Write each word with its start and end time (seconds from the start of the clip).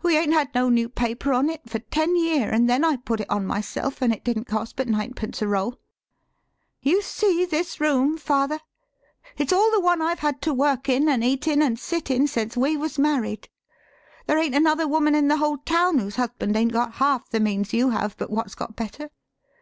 We 0.00 0.16
'ain't 0.16 0.32
had 0.32 0.54
no 0.54 0.70
new 0.70 0.88
paper 0.88 1.34
on 1.34 1.50
it 1.50 1.68
for 1.68 1.78
ten 1.80 2.16
year, 2.16 2.50
an' 2.50 2.64
then 2.68 2.86
I 2.86 2.96
put 2.96 3.20
it 3.20 3.28
on 3.28 3.44
myself, 3.44 4.00
an' 4.02 4.12
it 4.12 4.24
didn't 4.24 4.46
cost 4.46 4.76
but 4.76 4.88
ninepence 4.88 5.42
a 5.42 5.46
roll. 5.46 5.78
You 6.80 7.02
see 7.02 7.44
this 7.44 7.78
room, 7.78 8.16
father; 8.16 8.60
it's 9.36 9.52
all 9.52 9.70
the 9.70 9.78
one 9.80 10.00
I've 10.00 10.20
had 10.20 10.40
to 10.40 10.54
work 10.54 10.88
162 10.88 10.90
THE 10.90 10.96
SHORT 10.96 11.06
STORY 11.06 11.14
in 11.14 11.22
an' 11.22 11.32
eat 11.32 11.48
in 11.48 11.62
an' 11.72 11.76
sit 11.76 12.10
in 12.10 12.26
sence 12.26 12.56
we 12.56 12.78
was 12.78 12.98
mar 12.98 13.20
ried. 13.20 13.46
There 14.24 14.38
ain't 14.38 14.54
another 14.54 14.88
woman 14.88 15.14
in 15.14 15.28
the 15.28 15.36
whole 15.36 15.58
town 15.58 15.98
whose 15.98 16.16
husband 16.16 16.56
'ain't 16.56 16.72
got 16.72 16.94
half 16.94 17.28
the 17.28 17.38
means 17.38 17.74
you 17.74 17.90
have 17.90 18.16
but 18.16 18.30
what's 18.30 18.54
got 18.54 18.74
better. 18.74 19.10